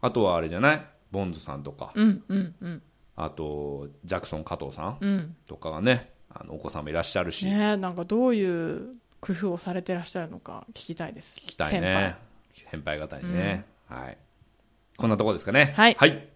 [0.00, 0.86] あとはあれじゃない？
[1.10, 2.82] ボンズさんとか、うんうんうん。
[3.16, 5.36] あとジャクソン加藤さん。
[5.46, 11.38] とかがねあのお子さんもいらっしゃるし、ねえなんかどういう工夫をされてらっしゃるのか聞きたいです。
[11.38, 12.16] 聞きたいね。
[12.70, 12.98] 先輩。
[12.98, 14.18] 方にね、はい。
[14.96, 15.72] こんなところですかね。
[15.76, 15.96] はい。
[15.98, 16.28] はい。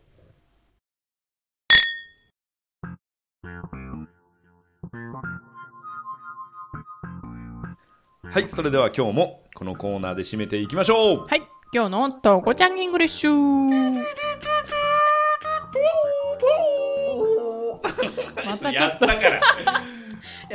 [8.32, 11.26] はいそれでは今日もこのコーナーで締めていきましょう。
[11.26, 11.42] はい。
[11.74, 14.02] 今日のとこちゃんイングリッシュ。
[18.46, 19.40] またちょやっとったから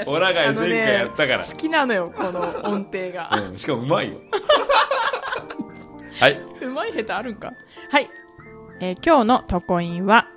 [0.05, 3.29] オラが前回やったから、好きなのよこの音程が。
[3.49, 4.19] うん、しかもうまいよ。
[6.19, 6.41] はい。
[6.61, 7.51] うまい下手あるんか？
[7.91, 8.09] はい、
[8.81, 10.27] えー今日のとこインは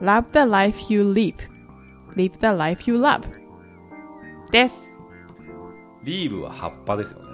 [0.00, 1.34] Love the life you live.
[2.16, 3.22] Live the life you love.
[4.50, 4.74] です。
[6.04, 7.24] リーブは葉っぱですよね。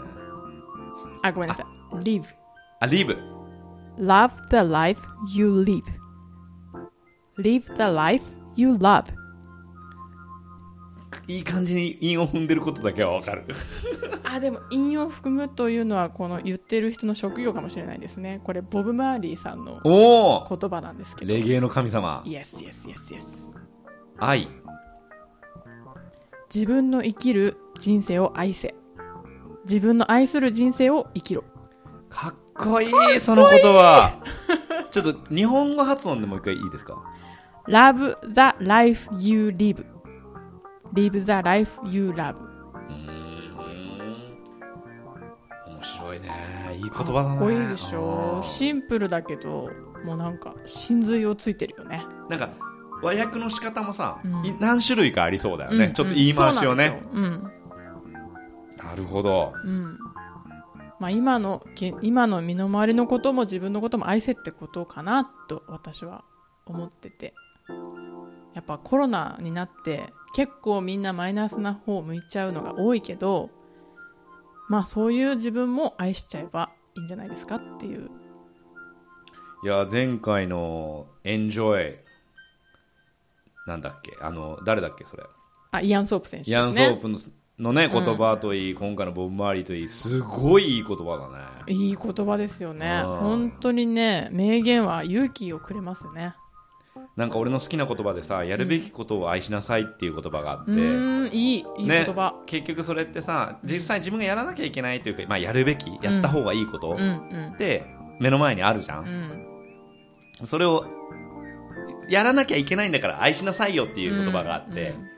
[1.22, 1.66] あごめんなさい。
[2.02, 2.24] Live
[2.80, 3.16] あ、リーブ。
[3.98, 5.00] Love the life
[5.34, 5.82] you live.
[7.38, 8.22] Live the life
[8.56, 9.04] you love
[11.26, 13.44] いい感じに韻を踏んでることだけはわかる。
[14.24, 18.40] あでも韻を含むというのはこの言ってる人の職業かもしれないですね。
[18.44, 21.32] これボブ・マーリーさんのおお言葉なんですけど。
[21.32, 22.22] レゲエの神様。
[22.26, 23.54] Yes, yes, yes, yes.
[24.18, 24.48] 愛。
[26.54, 28.74] 自分の生きる人生を愛せ。
[29.64, 31.44] 自分の愛する人生を生きろ。
[32.10, 34.18] かっこいい、その言葉。
[34.90, 37.02] ちょっと日本語発音でもう一回いいですか
[37.66, 39.84] ？Love the life you live
[40.94, 43.04] Live the life you love うーん。
[45.66, 46.30] 面白いね。
[46.74, 47.28] いい言葉だな。
[47.30, 49.70] かっこいいでしょうんシンプルだけど
[50.04, 52.48] もうなんか真髄をついてるよねなんか、
[53.02, 55.86] 和訳の仕方もさ、うんい何種類かありそうだよね。
[55.86, 57.02] うんちょっと言い回しをね。
[57.12, 57.50] うん
[58.76, 59.52] なるほど。
[59.64, 59.98] うん
[61.00, 66.24] まあ、今のけ今の身の回りのことも自分のことも愛せってことかなと私は
[66.66, 67.34] 思ってて
[68.54, 73.50] やっぱコロナになって結構みんなマイナスな方を向いちゃうのが多いけど
[74.68, 78.08] まあそういう自分も愛しちゃえばいいんじゃないですかっていう。
[79.64, 81.96] いや、前回の Enjoy、
[83.66, 84.16] なんだっけ？
[84.20, 85.24] あの、誰だっけそれ？
[85.70, 87.18] あイアン・ソープ選手イアン・ソープの
[87.58, 91.72] のね、言葉といい、今回のボブ・マーリーといい、すごいいい言葉だね。
[91.72, 93.02] いい言葉ですよね。
[93.04, 93.16] うん。
[93.16, 96.34] 本当にね名言は勇気をくれますね
[97.16, 107.52] なんか俺の好きな言葉でさ、やるべきことを愛しなさいっていう言葉があって、うーんいいいい言ね葉、結局それってさ、実際自分がやらなきゃいけないというか、まあやるべき、やった方がいいことうんうん。
[107.54, 107.84] って
[108.18, 108.98] 目の前にあるじゃ。
[108.98, 109.06] うん。
[109.06, 110.86] んそれを、
[112.08, 115.14] やらなきゃいけないんだから愛しなさいよっていう言葉があって、うん